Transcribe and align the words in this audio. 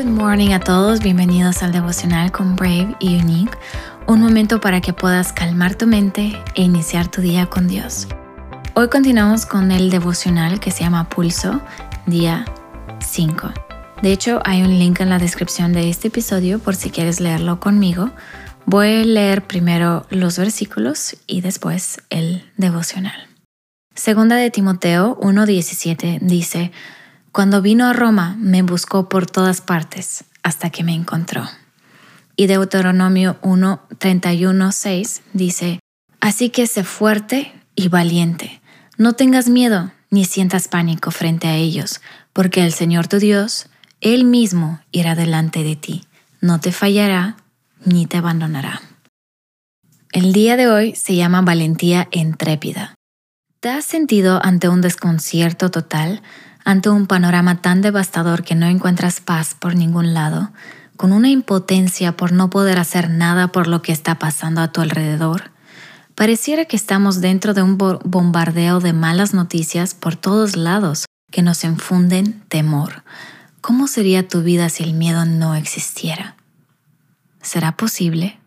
Good 0.00 0.12
morning 0.12 0.52
a 0.52 0.60
todos, 0.60 1.00
bienvenidos 1.00 1.62
al 1.62 1.72
devocional 1.72 2.32
con 2.32 2.56
Brave 2.56 2.96
y 3.00 3.18
Unique, 3.18 3.52
un 4.06 4.22
momento 4.22 4.58
para 4.58 4.80
que 4.80 4.94
puedas 4.94 5.34
calmar 5.34 5.74
tu 5.74 5.86
mente 5.86 6.42
e 6.54 6.62
iniciar 6.62 7.10
tu 7.10 7.20
día 7.20 7.50
con 7.50 7.68
Dios. 7.68 8.08
Hoy 8.72 8.88
continuamos 8.88 9.44
con 9.44 9.70
el 9.70 9.90
devocional 9.90 10.58
que 10.58 10.70
se 10.70 10.84
llama 10.84 11.10
Pulso, 11.10 11.60
día 12.06 12.46
5. 13.00 13.52
De 14.00 14.10
hecho, 14.10 14.40
hay 14.46 14.62
un 14.62 14.78
link 14.78 15.00
en 15.00 15.10
la 15.10 15.18
descripción 15.18 15.74
de 15.74 15.90
este 15.90 16.08
episodio 16.08 16.60
por 16.60 16.76
si 16.76 16.88
quieres 16.88 17.20
leerlo 17.20 17.60
conmigo. 17.60 18.10
Voy 18.64 19.02
a 19.02 19.04
leer 19.04 19.46
primero 19.46 20.06
los 20.08 20.38
versículos 20.38 21.18
y 21.26 21.42
después 21.42 22.00
el 22.08 22.50
devocional. 22.56 23.28
Segunda 23.94 24.36
de 24.36 24.50
Timoteo 24.50 25.18
1:17 25.20 26.20
dice, 26.22 26.72
Cuando 27.32 27.62
vino 27.62 27.86
a 27.86 27.92
Roma 27.92 28.36
me 28.38 28.62
buscó 28.62 29.08
por 29.08 29.26
todas 29.26 29.60
partes 29.60 30.24
hasta 30.42 30.70
que 30.70 30.82
me 30.82 30.94
encontró. 30.94 31.44
Y 32.34 32.46
Deuteronomio 32.46 33.38
1:31:6 33.42 35.22
dice, 35.32 35.80
Así 36.20 36.50
que 36.50 36.66
sé 36.66 36.84
fuerte 36.84 37.52
y 37.74 37.88
valiente, 37.88 38.60
no 38.98 39.12
tengas 39.12 39.48
miedo 39.48 39.92
ni 40.10 40.24
sientas 40.24 40.68
pánico 40.68 41.10
frente 41.10 41.46
a 41.46 41.54
ellos, 41.54 42.00
porque 42.32 42.64
el 42.64 42.72
Señor 42.72 43.06
tu 43.06 43.18
Dios, 43.18 43.68
Él 44.00 44.24
mismo 44.24 44.80
irá 44.90 45.14
delante 45.14 45.62
de 45.62 45.76
ti, 45.76 46.04
no 46.40 46.60
te 46.60 46.72
fallará 46.72 47.36
ni 47.84 48.06
te 48.06 48.16
abandonará. 48.18 48.82
El 50.12 50.32
día 50.32 50.56
de 50.56 50.68
hoy 50.68 50.96
se 50.96 51.14
llama 51.14 51.42
valentía 51.42 52.08
intrépida. 52.10 52.94
¿Te 53.60 53.68
has 53.68 53.84
sentido 53.84 54.40
ante 54.42 54.68
un 54.68 54.80
desconcierto 54.80 55.70
total, 55.70 56.22
ante 56.64 56.88
un 56.88 57.06
panorama 57.06 57.62
tan 57.62 57.82
devastador 57.82 58.42
que 58.42 58.54
no 58.54 58.66
encuentras 58.66 59.20
paz 59.20 59.54
por 59.58 59.74
ningún 59.74 60.14
lado, 60.14 60.50
con 60.96 61.12
una 61.12 61.28
impotencia 61.28 62.16
por 62.16 62.32
no 62.32 62.50
poder 62.50 62.78
hacer 62.78 63.10
nada 63.10 63.48
por 63.48 63.66
lo 63.66 63.82
que 63.82 63.92
está 63.92 64.18
pasando 64.18 64.60
a 64.60 64.72
tu 64.72 64.80
alrededor? 64.80 65.50
Pareciera 66.14 66.64
que 66.64 66.76
estamos 66.76 67.20
dentro 67.20 67.54
de 67.54 67.62
un 67.62 67.78
bombardeo 67.78 68.80
de 68.80 68.92
malas 68.92 69.32
noticias 69.32 69.94
por 69.94 70.16
todos 70.16 70.56
lados 70.56 71.06
que 71.30 71.42
nos 71.42 71.64
infunden 71.64 72.42
temor. 72.48 73.04
¿Cómo 73.60 73.86
sería 73.86 74.26
tu 74.26 74.42
vida 74.42 74.68
si 74.68 74.82
el 74.82 74.94
miedo 74.94 75.24
no 75.24 75.54
existiera? 75.54 76.36
¿Será 77.40 77.76
posible? 77.76 78.39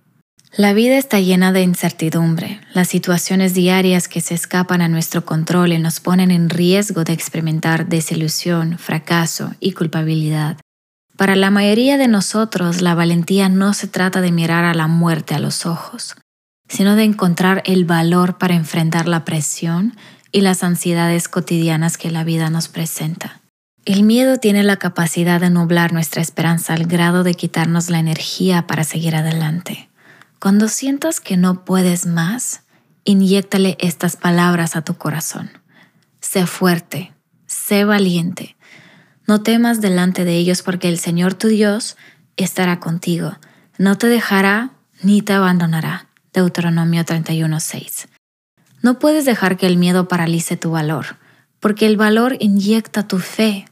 La 0.56 0.74
vida 0.74 0.98
está 0.98 1.20
llena 1.20 1.52
de 1.52 1.64
incertidumbre. 1.64 2.62
Las 2.74 2.88
situaciones 2.88 3.56
diarias 3.56 4.08
que 4.08 4.22
se 4.22 4.36
escapan 4.36 4.82
a 4.82 4.88
nuestro 4.88 5.26
control 5.26 5.74
y 5.74 5.80
nos 5.80 6.00
ponen 6.00 6.30
en 6.30 6.48
riesgo 6.52 7.04
de 7.04 7.12
experimentar 7.12 7.88
desilusión, 7.88 8.78
fracaso 8.78 9.56
y 9.60 9.72
culpabilidad. 9.72 10.58
Para 11.18 11.36
la 11.36 11.50
mayoría 11.50 11.98
de 11.98 12.08
nosotros, 12.08 12.84
la 12.84 12.94
valentía 12.94 13.50
no 13.50 13.74
se 13.74 13.88
trata 13.88 14.22
de 14.22 14.32
mirar 14.32 14.64
a 14.64 14.76
la 14.76 14.86
muerte 14.86 15.34
a 15.34 15.40
los 15.40 15.66
ojos, 15.66 16.16
sino 16.70 16.96
de 16.96 17.04
encontrar 17.04 17.64
el 17.66 17.86
valor 17.86 18.38
para 18.38 18.54
enfrentar 18.54 19.08
la 19.08 19.26
presión 19.26 19.98
y 20.32 20.42
las 20.42 20.64
ansiedades 20.64 21.30
cotidianas 21.30 21.98
que 21.98 22.12
la 22.12 22.24
vida 22.24 22.52
nos 22.52 22.68
presenta. 22.68 23.42
El 23.86 24.04
miedo 24.04 24.38
tiene 24.38 24.62
la 24.62 24.78
capacidad 24.78 25.42
de 25.42 25.50
nublar 25.50 25.94
nuestra 25.94 26.22
esperanza 26.22 26.76
al 26.76 26.86
grado 26.86 27.24
de 27.24 27.34
quitarnos 27.34 27.90
la 27.90 27.98
energía 27.98 28.68
para 28.68 28.84
seguir 28.84 29.16
adelante. 29.16 29.90
Cuando 30.44 30.68
sientas 30.68 31.22
que 31.22 31.38
no 31.38 31.64
puedes 31.64 32.06
más, 32.06 32.64
inyéctale 33.06 33.78
estas 33.80 34.18
palabras 34.18 34.76
a 34.76 34.82
tu 34.82 34.96
corazón. 34.96 35.50
Sé 36.20 36.46
fuerte, 36.48 37.14
sé 37.46 37.86
valiente. 37.86 38.58
No 39.26 39.42
temas 39.42 39.80
delante 39.80 40.26
de 40.26 40.36
ellos 40.36 40.62
porque 40.62 40.90
el 40.90 41.00
Señor 41.00 41.34
tu 41.34 41.48
Dios 41.48 41.96
estará 42.36 42.82
contigo. 42.82 43.38
No 43.78 43.98
te 43.98 44.08
dejará 44.08 44.72
ni 45.02 45.22
te 45.22 45.32
abandonará. 45.32 46.10
Deuteronomio 46.34 47.06
31:6. 47.06 48.10
No 48.82 49.00
puedes 49.00 49.24
dejar 49.24 49.56
que 49.56 49.68
el 49.68 49.78
miedo 49.78 50.10
paralice 50.10 50.58
tu 50.58 50.72
valor, 50.72 51.16
porque 51.62 51.86
el 51.86 51.96
valor 51.96 52.36
inyecta 52.42 53.08
tu 53.08 53.20
fe, 53.20 53.64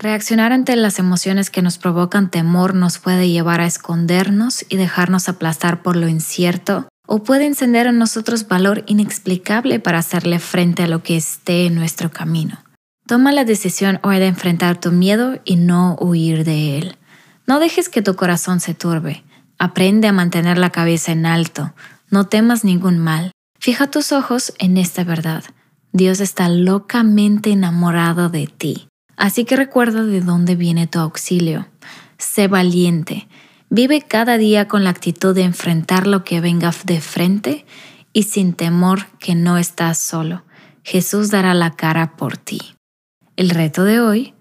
Reaccionar 0.00 0.54
ante 0.54 0.74
las 0.76 0.98
emociones 0.98 1.50
que 1.50 1.60
nos 1.60 1.76
provocan 1.76 2.30
temor 2.30 2.74
nos 2.74 2.98
puede 2.98 3.28
llevar 3.28 3.60
a 3.60 3.66
escondernos 3.66 4.64
y 4.70 4.78
dejarnos 4.78 5.28
aplastar 5.28 5.82
por 5.82 5.94
lo 5.94 6.08
incierto, 6.08 6.88
o 7.06 7.22
puede 7.22 7.44
encender 7.44 7.86
en 7.86 7.98
nosotros 7.98 8.48
valor 8.48 8.82
inexplicable 8.86 9.78
para 9.78 9.98
hacerle 9.98 10.38
frente 10.38 10.84
a 10.84 10.86
lo 10.86 11.02
que 11.02 11.18
esté 11.18 11.66
en 11.66 11.74
nuestro 11.74 12.10
camino. 12.10 12.64
Toma 13.06 13.30
la 13.30 13.44
decisión 13.44 14.00
hoy 14.02 14.18
de 14.20 14.28
enfrentar 14.28 14.80
tu 14.80 14.90
miedo 14.90 15.38
y 15.44 15.56
no 15.56 15.96
huir 16.00 16.44
de 16.44 16.78
él. 16.78 16.96
No 17.46 17.60
dejes 17.60 17.90
que 17.90 18.00
tu 18.00 18.16
corazón 18.16 18.60
se 18.60 18.72
turbe. 18.72 19.22
Aprende 19.58 20.08
a 20.08 20.12
mantener 20.12 20.56
la 20.56 20.70
cabeza 20.70 21.12
en 21.12 21.26
alto. 21.26 21.74
No 22.08 22.26
temas 22.26 22.64
ningún 22.64 22.96
mal. 22.96 23.32
Fija 23.58 23.90
tus 23.90 24.12
ojos 24.12 24.54
en 24.58 24.78
esta 24.78 25.04
verdad. 25.04 25.44
Dios 25.92 26.20
está 26.20 26.48
locamente 26.48 27.50
enamorado 27.50 28.30
de 28.30 28.46
ti. 28.46 28.89
Así 29.20 29.44
que 29.44 29.54
recuerda 29.54 30.02
de 30.02 30.22
dónde 30.22 30.56
viene 30.56 30.86
tu 30.86 30.98
auxilio. 30.98 31.68
Sé 32.16 32.48
valiente. 32.48 33.28
Vive 33.68 34.00
cada 34.00 34.38
día 34.38 34.66
con 34.66 34.82
la 34.82 34.88
actitud 34.88 35.34
de 35.34 35.42
enfrentar 35.42 36.06
lo 36.06 36.24
que 36.24 36.40
venga 36.40 36.72
de 36.86 37.02
frente 37.02 37.66
y 38.14 38.22
sin 38.22 38.54
temor 38.54 39.08
que 39.18 39.34
no 39.34 39.58
estás 39.58 39.98
solo. 39.98 40.42
Jesús 40.84 41.30
dará 41.30 41.52
la 41.52 41.72
cara 41.72 42.16
por 42.16 42.38
ti. 42.38 42.62
El 43.36 43.50
reto 43.50 43.84
de 43.84 44.00
hoy, 44.00 44.32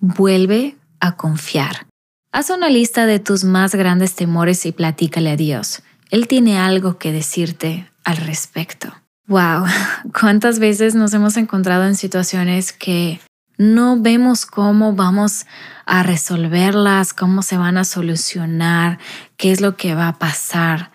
vuelve 0.00 0.76
a 0.98 1.14
confiar. 1.14 1.86
Haz 2.32 2.50
una 2.50 2.70
lista 2.70 3.06
de 3.06 3.20
tus 3.20 3.44
más 3.44 3.76
grandes 3.76 4.16
temores 4.16 4.66
y 4.66 4.72
platícale 4.72 5.30
a 5.30 5.36
Dios. 5.36 5.84
Él 6.10 6.26
tiene 6.26 6.58
algo 6.58 6.98
que 6.98 7.12
decirte 7.12 7.88
al 8.02 8.16
respecto. 8.16 8.92
Wow, 9.28 9.66
cuántas 10.20 10.58
veces 10.58 10.96
nos 10.96 11.14
hemos 11.14 11.36
encontrado 11.36 11.86
en 11.86 11.94
situaciones 11.94 12.72
que 12.72 13.20
no 13.56 14.00
vemos 14.00 14.46
cómo 14.46 14.94
vamos 14.94 15.46
a 15.86 16.02
resolverlas, 16.02 17.12
cómo 17.12 17.42
se 17.42 17.56
van 17.56 17.78
a 17.78 17.84
solucionar, 17.84 18.98
qué 19.36 19.52
es 19.52 19.60
lo 19.60 19.76
que 19.76 19.94
va 19.94 20.08
a 20.08 20.18
pasar. 20.18 20.90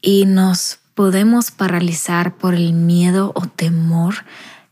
Y 0.00 0.26
nos 0.26 0.78
podemos 0.94 1.50
paralizar 1.50 2.36
por 2.36 2.54
el 2.54 2.72
miedo 2.72 3.32
o 3.34 3.46
temor 3.46 4.14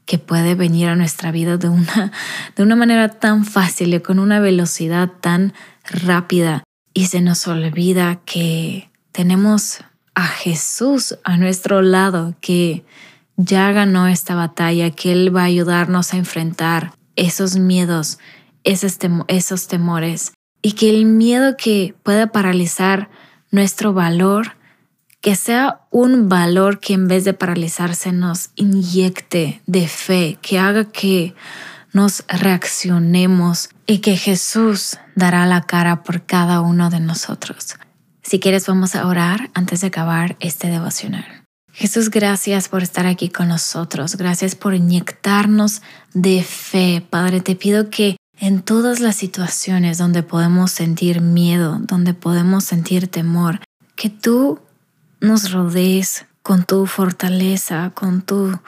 que 0.04 0.18
puede 0.18 0.54
venir 0.54 0.88
a 0.88 0.96
nuestra 0.96 1.30
vida 1.30 1.56
de 1.56 1.68
una, 1.68 2.12
de 2.56 2.62
una 2.62 2.76
manera 2.76 3.08
tan 3.08 3.44
fácil 3.44 3.94
y 3.94 4.00
con 4.00 4.18
una 4.18 4.40
velocidad 4.40 5.10
tan 5.20 5.54
rápida. 5.84 6.64
Y 6.92 7.06
se 7.06 7.20
nos 7.20 7.46
olvida 7.46 8.16
que 8.24 8.90
tenemos 9.12 9.84
a 10.14 10.26
Jesús 10.26 11.16
a 11.24 11.36
nuestro 11.36 11.80
lado 11.80 12.34
que 12.40 12.84
ya 13.36 13.72
ganó 13.72 14.08
esta 14.08 14.34
batalla, 14.34 14.90
que 14.90 15.12
Él 15.12 15.34
va 15.34 15.42
a 15.42 15.44
ayudarnos 15.44 16.12
a 16.12 16.18
enfrentar 16.18 16.92
esos 17.20 17.56
miedos, 17.56 18.18
esos, 18.64 18.98
esos 19.28 19.68
temores 19.68 20.32
y 20.62 20.72
que 20.72 20.90
el 20.90 21.04
miedo 21.04 21.56
que 21.56 21.94
pueda 22.02 22.32
paralizar 22.32 23.10
nuestro 23.50 23.92
valor, 23.92 24.56
que 25.20 25.36
sea 25.36 25.82
un 25.90 26.28
valor 26.28 26.80
que 26.80 26.94
en 26.94 27.08
vez 27.08 27.24
de 27.24 27.34
paralizarse 27.34 28.12
nos 28.12 28.50
inyecte 28.56 29.60
de 29.66 29.86
fe, 29.86 30.38
que 30.40 30.58
haga 30.58 30.90
que 30.90 31.34
nos 31.92 32.24
reaccionemos 32.28 33.68
y 33.86 33.98
que 33.98 34.16
Jesús 34.16 34.98
dará 35.14 35.44
la 35.46 35.62
cara 35.62 36.02
por 36.02 36.24
cada 36.24 36.60
uno 36.60 36.88
de 36.88 37.00
nosotros. 37.00 37.76
Si 38.22 38.38
quieres, 38.38 38.66
vamos 38.66 38.94
a 38.94 39.06
orar 39.06 39.50
antes 39.54 39.80
de 39.80 39.88
acabar 39.88 40.36
este 40.40 40.68
devocional. 40.68 41.39
Jesús, 41.80 42.10
gracias 42.10 42.68
por 42.68 42.82
estar 42.82 43.06
aquí 43.06 43.30
con 43.30 43.48
nosotros. 43.48 44.16
Gracias 44.16 44.54
por 44.54 44.74
inyectarnos 44.74 45.80
de 46.12 46.42
fe. 46.42 47.02
Padre, 47.08 47.40
te 47.40 47.56
pido 47.56 47.88
que 47.88 48.18
en 48.38 48.60
todas 48.60 49.00
las 49.00 49.16
situaciones 49.16 49.96
donde 49.96 50.22
podemos 50.22 50.72
sentir 50.72 51.22
miedo, 51.22 51.78
donde 51.80 52.12
podemos 52.12 52.64
sentir 52.64 53.08
temor, 53.08 53.60
que 53.96 54.10
tú 54.10 54.60
nos 55.22 55.52
rodees 55.52 56.26
con 56.42 56.64
tu 56.64 56.84
fortaleza, 56.84 57.92
con 57.94 58.20
tu 58.20 58.58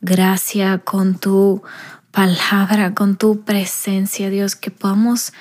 gracia, 0.00 0.78
con 0.78 1.18
tu 1.18 1.64
palabra, 2.12 2.94
con 2.94 3.16
tu 3.16 3.40
presencia, 3.40 4.30
Dios, 4.30 4.54
que 4.54 4.70
podamos 4.70 5.32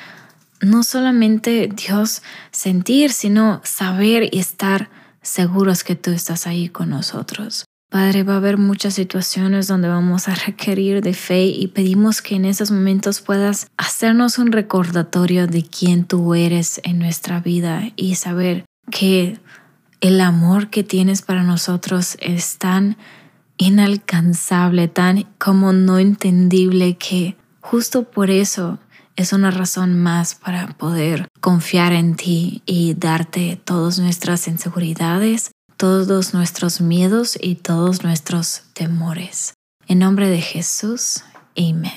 no 0.61 0.81
solamente, 0.81 1.69
Dios, 1.71 2.23
sentir, 2.49 3.11
sino 3.11 3.61
saber 3.63 4.29
y 4.31 4.39
estar 4.39 4.89
seguros 5.21 5.83
que 5.83 5.95
tú 5.95 6.11
estás 6.11 6.47
ahí 6.47 6.69
con 6.69 6.89
nosotros. 6.89 7.65
Padre, 7.89 8.21
va 8.21 8.35
a 8.35 8.37
haber 8.37 8.57
muchas 8.57 8.93
situaciones 8.93 9.67
donde 9.67 9.87
vamos 9.87 10.27
a 10.27 10.35
requerir 10.35 11.01
de 11.01 11.15
fe 11.15 11.45
y 11.45 11.67
pedimos 11.67 12.21
que 12.21 12.35
en 12.35 12.45
esos 12.45 12.69
momentos 12.69 13.19
puedas 13.19 13.71
hacernos 13.77 14.37
un 14.37 14.51
recordatorio 14.51 15.47
de 15.47 15.63
quién 15.63 16.05
tú 16.05 16.35
eres 16.35 16.79
en 16.83 16.99
nuestra 16.99 17.39
vida 17.39 17.91
y 17.95 18.13
saber 18.13 18.63
que 18.91 19.39
el 20.01 20.21
amor 20.21 20.69
que 20.69 20.83
tienes 20.83 21.23
para 21.23 21.41
nosotros 21.41 22.15
es 22.19 22.59
tan 22.59 22.95
inalcanzable, 23.57 24.87
tan 24.87 25.23
como 25.39 25.73
no 25.73 25.97
entendible 25.97 26.95
que 26.95 27.37
justo 27.59 28.03
por 28.03 28.29
eso 28.29 28.79
es 29.19 29.33
una 29.33 29.51
razón 29.51 30.01
más 30.01 30.33
para 30.33 30.67
poder 30.77 31.27
confiar 31.41 31.91
en 31.91 32.15
ti 32.15 32.63
y 32.65 32.93
darte 32.93 33.59
todas 33.65 33.99
nuestras 33.99 34.47
inseguridades, 34.47 35.51
todos 35.75 36.33
nuestros 36.33 36.79
miedos 36.79 37.37
y 37.41 37.55
todos 37.55 38.05
nuestros 38.05 38.63
temores. 38.71 39.55
En 39.89 39.99
nombre 39.99 40.29
de 40.29 40.39
Jesús, 40.39 41.25
amén. 41.57 41.91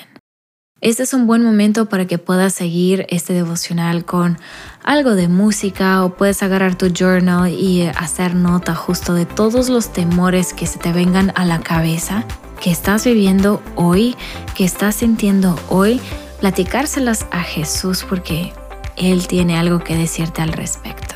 Este 0.81 1.05
es 1.05 1.15
un 1.15 1.29
buen 1.29 1.45
momento 1.45 1.89
para 1.89 2.09
que 2.09 2.19
puedas 2.19 2.55
seguir 2.55 3.07
este 3.09 3.35
devocional 3.35 4.05
con 4.05 4.37
algo 4.83 5.15
de 5.15 5.29
música 5.29 6.05
o 6.05 6.17
puedes 6.17 6.43
agarrar 6.43 6.75
tu 6.77 6.89
journal 6.89 7.49
y 7.53 7.83
hacer 7.83 8.35
nota 8.35 8.75
justo 8.75 9.15
de 9.15 9.27
todos 9.27 9.69
los 9.69 9.93
temores 9.93 10.53
que 10.53 10.67
se 10.67 10.81
te 10.81 10.93
vengan 10.93 11.33
a 11.37 11.45
la 11.45 11.61
cabeza, 11.61 12.25
que 12.61 12.73
estás 12.73 13.05
viviendo 13.05 13.63
hoy, 13.77 14.17
que 14.57 14.65
estás 14.65 14.97
sintiendo 14.97 15.57
hoy 15.69 16.01
platicárselas 16.43 17.25
a 17.31 17.41
Jesús 17.41 18.05
porque 18.07 18.53
Él 18.97 19.29
tiene 19.29 19.57
algo 19.57 19.79
que 19.79 19.97
decirte 19.97 20.43
al 20.43 20.53
respecto. 20.53 21.15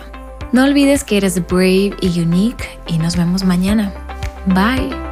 No 0.52 0.62
olvides 0.62 1.02
que 1.02 1.16
eres 1.16 1.44
brave 1.44 1.96
y 2.00 2.20
unique 2.20 2.78
y 2.86 2.98
nos 2.98 3.16
vemos 3.16 3.42
mañana. 3.42 3.92
Bye. 4.46 5.05